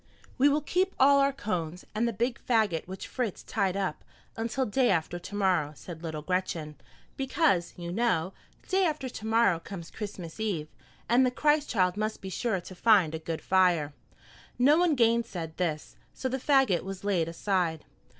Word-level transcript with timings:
"We 0.39 0.49
will 0.49 0.61
keep 0.61 0.95
all 0.99 1.19
our 1.19 1.31
cones, 1.31 1.85
and 1.93 2.07
the 2.07 2.11
big 2.11 2.39
fagot 2.43 2.87
which 2.87 3.05
Fritz 3.07 3.43
tied 3.43 3.77
up, 3.77 4.03
until 4.35 4.65
day 4.65 4.89
after 4.89 5.19
to 5.19 5.35
morrow," 5.35 5.73
said 5.75 6.01
little 6.01 6.23
Gretchen; 6.23 6.73
"because, 7.17 7.75
you 7.77 7.91
know, 7.91 8.33
day 8.67 8.83
after 8.83 9.09
to 9.09 9.27
morrow 9.27 9.59
comes 9.59 9.91
Christmas 9.91 10.39
eve, 10.39 10.69
and 11.07 11.23
the 11.23 11.29
Christ 11.29 11.69
child 11.69 11.97
must 11.97 12.19
be 12.19 12.29
sure 12.31 12.59
to 12.61 12.73
find 12.73 13.13
a 13.13 13.19
good 13.19 13.43
fire." 13.43 13.93
No 14.57 14.75
one 14.75 14.95
gainsaid 14.95 15.57
this, 15.57 15.97
so 16.15 16.27
the 16.27 16.39
fagot 16.39 16.81
was 16.81 17.03
laid 17.03 17.27
aside. 17.29 17.85